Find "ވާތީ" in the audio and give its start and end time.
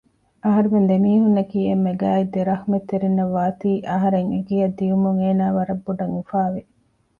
3.35-3.71